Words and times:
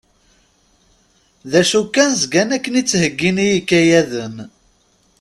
D 1.51 1.53
acu 1.61 1.81
kan 1.93 2.11
zgan 2.21 2.49
akken 2.57 2.79
i 2.81 2.83
ttheyyin 2.85 3.37
i 3.45 3.47
yikayaden. 3.51 4.35